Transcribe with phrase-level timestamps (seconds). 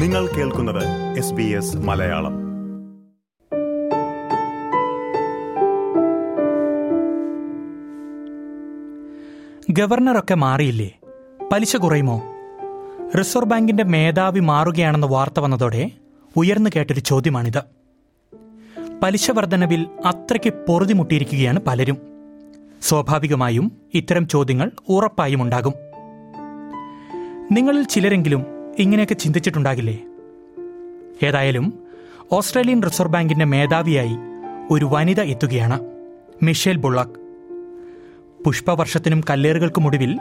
[0.00, 2.32] നിങ്ങൾ കേൾക്കുന്നത് S B S Malayalam.
[9.70, 10.98] ഗവർണറൊക്കെ മാറിയില്ലേ?
[11.52, 12.22] പലിശ കുറയുമോ?
[13.18, 15.90] റിസർവ് ബാങ്കിന്റെ മേധാവി മാറുകയാണെന്ന വാർത്ത വന്നതോടെ
[16.36, 17.62] ഉയർന്നു കേട്ടൊരു ചോദ്യമാണിത്.
[19.02, 21.96] പലിശ വർധനവിൽ അത്രയ്ക്ക് പൊറുതിമുട്ടിയിരിക്കുകയാണ് പലരും.
[22.82, 25.72] സ്വാഭാവികമായും ഇത്തരം ചോദ്യങ്ങൾ ഉറപ്പായും ഉണ്ടാകും.
[27.52, 30.02] നിങ്ങളിൽ ചിലരെങ്കിലും ഇങ്ങനെയൊക്കെ ചിന്തിച്ചിട്ടുണ്ടാകില്ലേ?
[31.22, 31.78] ഏതായാലും
[32.32, 34.16] ഓസ്ട്രേലിയൻ റിസർവ് ബാങ്കിന്റെ മേധാവിയായി
[34.70, 35.80] ഒരു വനിത എത്തുകയാണ്
[36.42, 37.20] മിഷേൽ ബുള്ളക്
[38.44, 40.18] പുഷ്പവർഷത്തിനും കല്ലേറുകൾക്കുമൊടുവിൽ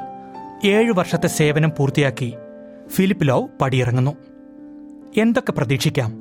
[0.65, 2.33] ഏഴു വർഷത്തെ സേവനം പൂർത്തിയാക്കി
[2.87, 4.15] ഫിലിപ്പ് ലോവ് പടിയിറങ്ങുന്നു.
[5.17, 6.13] എന്തൊക്കെ പ്രതീക്ഷിക്കാം?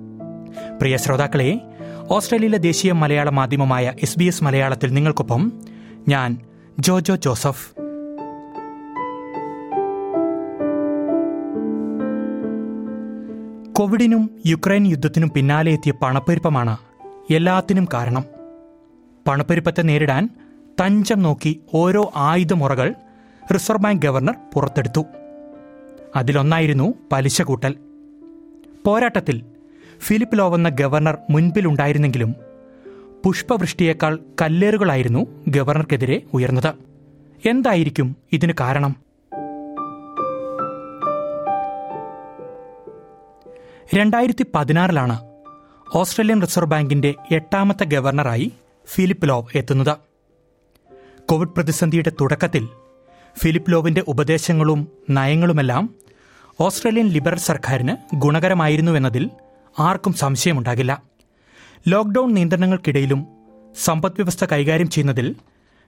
[0.80, 1.60] പ്രിയ ശ്രോതാക്കളെ
[2.08, 5.52] ഓസ്ട്രേലിയയിലെ ദേശീയ മലയാള മാധ്യമമായ എസ് ബി എസ് മലയാളത്തിൽ നിങ്ങൾക്കൊപ്പം
[6.08, 6.38] ഞാൻ
[6.78, 7.77] ജോജോ ജോസഫ്.
[13.78, 16.76] കോവിഡിനും യുക്രൈൻ യുദ്ധത്തിനും പിന്നാലെ എത്തിയ പണപ്പെരുപ്പമാണ്
[17.30, 18.24] എല്ലാത്തിനും കാരണം.
[19.26, 20.28] പണപ്പെരുപ്പത്തെ നേരിടാൻ
[20.80, 22.94] തഞ്ചം നോക്കി ഓരോ ആയുധമുറകൾ
[23.54, 25.04] റിസർവ് ബാങ്ക് ഗവർണർ പുറത്തെടുത്തു.
[26.16, 27.76] അതിലൊന്നായിരുന്നു പലിശ കൂട്ടൽ.
[28.86, 29.42] പോരാട്ടത്തിൽ
[29.98, 32.34] ഫിലിപ്പ് ലോവെന്ന ഗവർണർ മുൻപിലുണ്ടായിരുന്നെങ്കിലും
[33.24, 36.74] പുഷ്പവൃഷ്ടിയേക്കാൾ കല്ലേറുകളായിരുന്നു ഗവർണർക്കെതിരെ ഉയർന്നത്.
[37.48, 39.07] എന്തായിരിക്കും ഇതിന് കാരണം?
[43.94, 45.18] രണ്ടായിരത്തി പതിനാറിലാണ്
[45.94, 48.52] ഓസ്ട്രേലിയൻ റിസർവ് ബാങ്കിന്റെ എട്ടാമത്തെ ഗവർണറായി
[48.86, 49.96] ഫിലിപ്പ് ലോവ് എത്തുന്നത്.
[51.26, 52.68] കോവിഡ് പ്രതിസന്ധിയുടെ തുടക്കത്തിൽ
[53.38, 55.94] ഫിലിപ്പ് ലോവിന്റെ ഉപദേശങ്ങളും നയങ്ങളുമെല്ലാം
[56.60, 59.30] ഓസ്ട്രേലിയൻ ലിബറൽ സർക്കാരിന് ഗുണകരമായിരുന്നുവെന്നതിൽ
[59.78, 61.02] ആർക്കും സംശയമുണ്ടാകില്ല.
[61.88, 63.26] ലോക്ഡൌൺ നിയന്ത്രണങ്ങൾക്കിടയിലും
[63.84, 65.34] സമ്പദ്വ്യവസ്ഥ കൈകാര്യം ചെയ്യുന്നതിൽ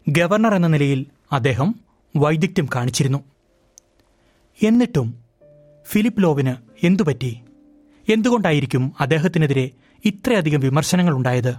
[0.09, 1.75] ഗവർണർ എന്ന നിലയിൽ അദ്ദേഹം
[2.17, 3.19] വൈദഗ്ധ്യം കാണിച്ചിരുന്നു.
[4.65, 5.15] എന്നിട്ടും
[5.89, 7.41] ഫിലിപ്പ് ലോവിന് എന്തുപറ്റി?
[8.11, 9.71] എന്തുകൊണ്ടായിരിക്കും അദ്ദേഹത്തിനെതിരെ
[10.05, 11.55] ഇത്രയധികം വിമർശനങ്ങൾ ഉണ്ടായത്?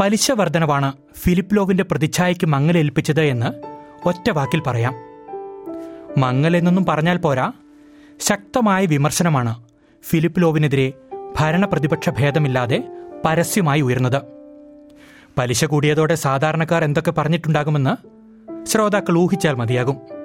[0.00, 3.62] പലിശ വർധനവാണ് ഫിലിപ്പ് ലോവിന്റെ പ്രതിച്ഛായയ്ക്ക് മങ്ങലേൽപ്പിച്ചത് എന്ന്
[4.08, 4.94] ഒറ്റ വാക്കിൽ പറയാം.
[6.18, 7.52] മങ്ങലെന്നൊന്നും പറഞ്ഞാൽ പോരാ.
[8.20, 9.64] ശക്തമായ വിമർശനമാണ്
[10.08, 10.92] ഫിലിപ്പ് ലോവിനെതിരെ
[11.40, 12.88] ഭരണപ്രതിപക്ഷ ഭേദമില്ലാതെ
[13.24, 14.22] പരസ്യമായി ഉയർന്നത്.
[15.38, 18.10] പലിശ കൂടിയതോടെ സാധാരണക്കാർ എന്തൊക്കെ പറഞ്ഞിട്ടുണ്ടാകുമെന്ന്
[18.66, 20.19] ശ്രോതാക്കൾ ഊഹിച്ചാൽ മതിയാകും.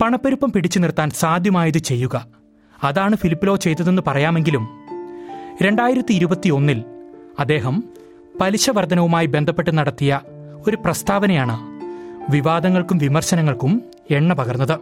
[0.00, 2.16] പണപ്പെരുപ്പം പിടിച്ചു നിർത്താൻ സാധ്യമായത് ചെയ്യുക
[2.78, 4.64] അതാണ് ഫിലിപ്പിലോ ചെയ്തതെന്ന് പറയാമെങ്കിലും
[5.62, 6.80] രണ്ടായിരത്തി ഇരുപത്തിയൊന്നിൽ
[7.38, 7.76] അദ്ദേഹം
[8.40, 10.12] പലിശ വർധനവുമായി ബന്ധപ്പെട്ട് നടത്തിയ
[10.66, 11.56] ഒരു പ്രസ്താവനയാണ്
[12.30, 13.72] വിവാദങ്ങൾക്കും വിമർശനങ്ങൾക്കും
[14.10, 14.76] എണ്ണ പകർന്നത്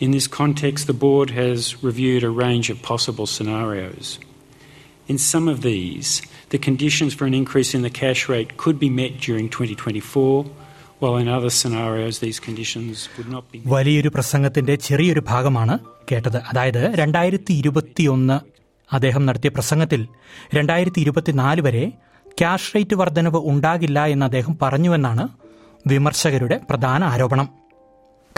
[0.00, 4.08] In this context, the board has reviewed a range of possible scenarios.
[5.08, 6.10] In some of these,
[6.50, 10.44] the conditions for an increase in the cash rate could be met during 2024,
[13.66, 15.78] വലിയൊരു പ്രസംഗത്തിന്റെ ചെറിയൊരു ഭാഗമാണ്
[16.12, 16.36] കേട്ടത്.
[16.36, 18.40] അതായത് രണ്ടായിരത്തി ഇരുപത്തിയൊന്ന്
[18.94, 20.08] അദ്ദേഹം നടത്തിയ പ്രസംഗത്തിൽ
[20.54, 21.92] രണ്ടായിരത്തി ഇരുപത്തിനാല് വരെ
[22.38, 25.28] ക്യാഷ് റേറ്റ് വർധനവ് ഉണ്ടാകില്ല എന്ന് അദ്ദേഹം പറഞ്ഞുവെന്നാണ്
[25.86, 27.48] വിമർശകരുടെ പ്രധാന ആരോപണം.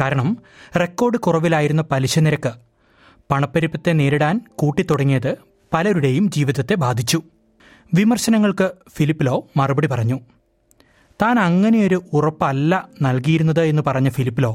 [0.01, 0.37] കാരണം
[0.81, 2.53] റെക്കോർഡ് കുറവിലായിരുന്ന പലിശ നിരക്ക്
[3.31, 5.37] പണപ്പെരുപ്പത്തെ നേരിടാൻ കൂട്ടിത്തുടങ്ങിയത്
[5.75, 7.23] പലരുടെയും ജീവിതത്തെ ബാധിച്ചു.
[7.95, 10.21] വിമർശനങ്ങൾക്ക് ഫിലിപ്പ് ലോ മറുപടി പറഞ്ഞു.
[11.23, 14.53] താൻ അങ്ങനെയൊരു ഉറപ്പല്ല നൽകിയിരുന്നത് എന്ന് പറഞ്ഞ ഫിലിപ്പിലോ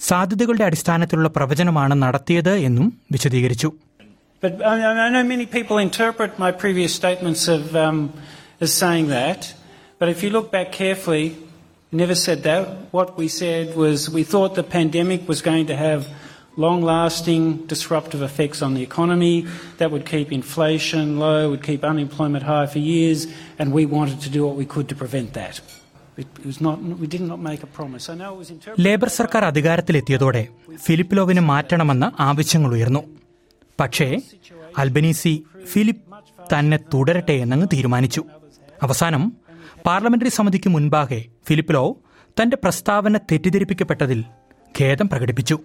[0.00, 3.70] സാധ്യതകളുടെ അടിസ്ഥാനത്തിലുള്ള പ്രവചനമാണ് നടത്തിയത് എന്നും വിശദീകരിച്ചു
[4.42, 7.98] But I, know many people interpret my previous statements of, um,
[8.60, 9.40] as saying that.
[10.00, 11.24] But if you look back carefully,
[11.92, 12.62] never said that.
[12.90, 16.02] What we said was we thought the pandemic was going to have
[16.56, 19.46] long lasting disruptive effects on the economy
[19.78, 23.20] that would keep inflation low, would keep unemployment high for years,
[23.58, 25.56] and we wanted to do what we could to prevent that.
[28.78, 30.42] Labour സർക്കാർ അധികാരത്തിലെത്തിയതോടെ
[30.84, 33.02] ഫിലിപ്പിലോവിനെ മാറ്റണമെന്ന ആവശ്യങ്ങൾ ഉയർന്നു
[33.78, 34.06] പക്ഷേ
[34.78, 35.32] Albanese
[35.72, 36.04] Philip
[36.52, 38.22] തന്നെ തുടരട്ടെ എന്നങ്ങ് തീരുമാനിച്ചു
[38.82, 39.24] അവസാനം
[39.86, 41.84] പാർലമെന്ററി സമിതിക്ക് മുൻപാകെ ഫിലിപ്പിലോ
[42.36, 44.20] തന്റെ പ്രസ്താവന തെറ്റിദ്ധരിപ്പിക്കപ്പെട്ടതിൽ
[44.74, 45.56] ഖേദം പ്രകടിപ്പിച്ചു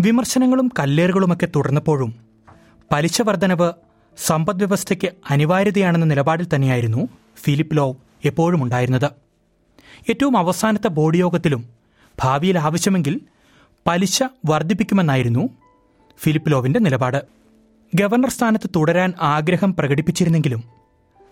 [0.00, 2.14] വിമർശനങ്ങളും കല്ലേറുകളുമൊക്കെ തുടർന്നപ്പോഴും
[2.92, 3.72] പലിശ വർധനവ്
[4.16, 7.94] സമ്പദ്വ്യവസ്ഥയ്ക്ക് അനിവാര്യതയാണെന്ന നിലപാടിൽ തന്നെയായിരുന്നു ഫിലിപ്പ് ലോവ്
[8.24, 9.10] എപ്പോഴും ഉണ്ടായിരുന്നത്.
[10.08, 11.68] ഏറ്റവും അവസാനത്തെ ബോർഡ് യോഗത്തിലും
[12.22, 13.20] ഭാവിയിൽ ആവശ്യമെങ്കിൽ
[13.86, 15.48] പലിശ വർദ്ധിപ്പിക്കുമെന്നായിരുന്നു
[16.18, 17.22] ഫിലിപ്പ് ലോവിന്റെ നിലപാട്.
[17.94, 20.64] ഗവർണർ സ്ഥാനത്ത് തുടരാൻ ആഗ്രഹം പ്രകടിപ്പിച്ചിരുന്നെങ്കിലും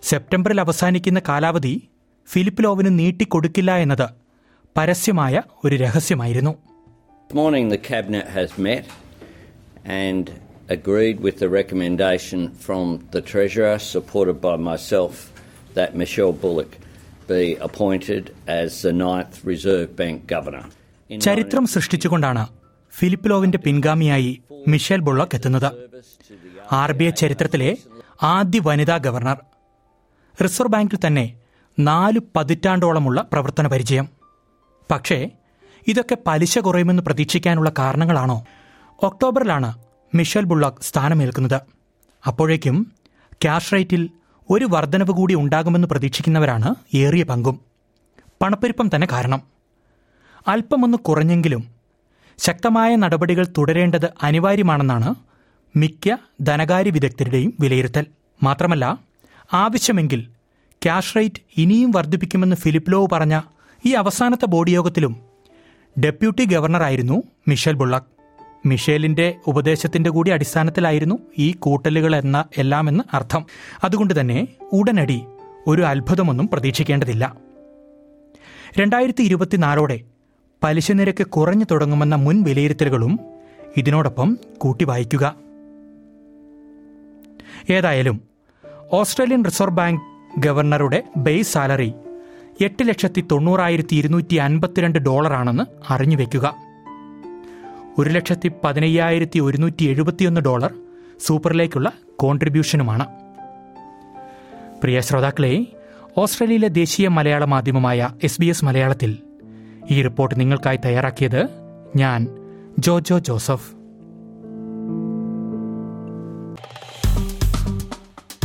[0.02, 1.88] സെപ്റ്റംബറിൽ അവസാനിക്കുന്ന കാലാവധി
[2.28, 4.08] ഫിലിപ്പ് ലോവിന് നീട്ടിക്കൊടുക്കില്ല എന്നത്
[4.76, 6.69] പരസ്യമായ ഒരു രഹസ്യമായിരുന്നു.
[7.32, 8.84] Morning, the Cabinet has met
[9.84, 10.24] and
[10.68, 15.14] agreed with the recommendation from the Treasurer, supported by myself,
[15.74, 16.72] that Michelle Bullock
[17.28, 20.64] be appointed as the ninth Reserve Bank Governor.
[21.10, 22.42] ചരിത്രം സൃഷ്ടിച്ചുകൊണ്ടാണ്
[22.92, 24.32] ഫിലിപ്പ് ലോവിന്റെ പിൻഗാമിയായി
[24.66, 25.66] മിഷേൽ ബുള്ളക്ക് എത്തുന്നത്
[26.72, 27.70] ആർ ബി ഐ ചരിത്രത്തിലെ
[28.28, 29.38] ആദ്യ വനിതാ governor
[30.38, 31.24] reserve ബാങ്കിൽ തന്നെ
[31.78, 34.06] നാല് പതിറ്റാണ്ടോളമുള്ള പ്രവർത്തന പരിചയം
[34.90, 35.18] പക്ഷേ
[35.86, 38.44] ഇതൊക്കെ പലിശ കുറയുമെന്ന് പ്രതീക്ഷിക്കാനുള്ള കാരണങ്ങളാണോ?
[39.02, 39.78] ഒക്ടോബറിലാണ്
[40.14, 41.60] മിഷൽ ബുള്ളക്ക് സ്ഥാനമേൽക്കുന്നത്.
[42.26, 42.92] അപ്പോഴേക്കും
[43.32, 44.10] ക്യാഷ് റേറ്റിൽ
[44.50, 47.60] ഒരു വർധനവ് കൂടി ഉണ്ടാകുമെന്ന് പ്രതീക്ഷിക്കുന്നവരാണ് ഏറിയ പങ്കും.
[48.42, 49.42] പണപ്പെരുപ്പം തന്നെ കാരണം.
[50.48, 51.68] അല്പമൊന്ന് കുറഞ്ഞെങ്കിലും
[52.38, 55.14] ശക്തമായ നടപടികൾ തുടരേണ്ടത് അനിവാര്യമാണെന്നാണ്
[55.76, 58.06] മിക്ക ധനകാര്യ വിദഗ്ധരുടെയും വിലയിരുത്തൽ.
[58.42, 58.98] മാത്രമല്ല
[59.52, 60.28] ആവശ്യമെങ്കിൽ
[60.82, 63.40] ക്യാഷ് റേറ്റ് ഇനിയും വർദ്ധിപ്പിക്കുമെന്ന് ഫിലിപ്പ് ലോവ് പറഞ്ഞ
[63.86, 65.29] ഈ അവസാനത്തെ ബോർഡ് യോഗത്തിലും
[65.98, 68.02] ഡെപ്യൂട്ടി ഗവർണറായിരുന്നു മിഷേൽ ബുള്ളക്
[68.66, 73.46] മിഷേലിന്റെ ഉപദേശത്തിന്റെ കൂടി അടിസ്ഥാനത്തിലായിരുന്നു ഈ കൂട്ടലുകൾ എന്ന എല്ലാമെന്ന് അർത്ഥം.
[73.84, 75.22] അതുകൊണ്ട് തന്നെ ഉടനടി
[75.66, 77.36] ഒരു അത്ഭുതമൊന്നും പ്രതീക്ഷിക്കേണ്ടതില്ല.
[78.78, 80.00] രണ്ടായിരത്തി ഇരുപത്തിനാലോടെ
[80.62, 83.20] പലിശ നിരക്ക് കുറഞ്ഞു തുടങ്ങുമെന്ന മുൻ വിലയിരുത്തലുകളും
[83.76, 85.34] ഇതിനോടൊപ്പം കൂട്ടി വായിക്കുക.
[87.70, 88.20] ഏതായാലും
[88.92, 90.00] ഓസ്ട്രേലിയൻ റിസർവ് ബാങ്ക്
[90.38, 91.92] ഗവർണറുടെ ബേസ് സാലറി
[92.60, 96.54] എട്ട് ലക്ഷത്തി തൊണ്ണൂറായിരത്തി ഇരുന്നൂറ്റി അൻപത്തിരണ്ട് ഡോളറാണെന്ന് അറിഞ്ഞു വെക്കുക
[97.98, 100.74] ഒരു ലക്ഷത്തി പതിനയ്യായിരത്തി ഒരുന്നൂറ്റി എഴുപത്തിയൊന്ന് ഡോളർ
[101.20, 103.06] സൂപ്പറിലേക്കുള്ള കോൺട്രിബ്യൂഷനുമാണ്.
[104.82, 105.66] പ്രിയ ശ്രോതാക്കളെ
[106.18, 109.18] ഓസ്ട്രേലിയയിലെ ദേശീയ മലയാള മാധ്യമമായ എസ് ബി എസ് മലയാളത്തിൽ
[109.90, 111.48] ഈ റിപ്പോർട്ട് നിങ്ങൾക്കായി തയ്യാറാക്കിയത്
[111.96, 112.28] ഞാൻ
[112.78, 113.70] Jojo Joseph.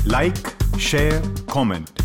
[0.09, 2.04] Like share comment